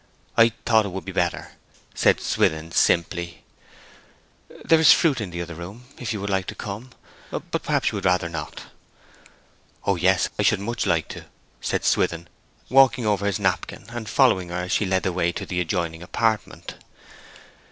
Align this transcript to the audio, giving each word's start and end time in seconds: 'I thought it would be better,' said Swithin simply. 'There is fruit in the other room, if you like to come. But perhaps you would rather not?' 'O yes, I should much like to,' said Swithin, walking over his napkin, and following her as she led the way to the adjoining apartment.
'I 0.35 0.53
thought 0.65 0.87
it 0.87 0.89
would 0.89 1.05
be 1.05 1.11
better,' 1.11 1.51
said 1.93 2.19
Swithin 2.19 2.71
simply. 2.71 3.43
'There 4.65 4.79
is 4.79 4.91
fruit 4.91 5.21
in 5.21 5.29
the 5.29 5.43
other 5.43 5.53
room, 5.53 5.85
if 5.99 6.11
you 6.11 6.25
like 6.25 6.47
to 6.47 6.55
come. 6.55 6.89
But 7.29 7.61
perhaps 7.61 7.91
you 7.91 7.97
would 7.97 8.05
rather 8.05 8.27
not?' 8.27 8.63
'O 9.85 9.97
yes, 9.97 10.27
I 10.39 10.41
should 10.41 10.59
much 10.59 10.87
like 10.87 11.07
to,' 11.07 11.27
said 11.61 11.85
Swithin, 11.85 12.27
walking 12.67 13.05
over 13.05 13.27
his 13.27 13.37
napkin, 13.37 13.85
and 13.89 14.09
following 14.09 14.49
her 14.49 14.63
as 14.63 14.71
she 14.71 14.87
led 14.87 15.03
the 15.03 15.13
way 15.13 15.31
to 15.33 15.45
the 15.45 15.61
adjoining 15.61 16.01
apartment. 16.01 16.77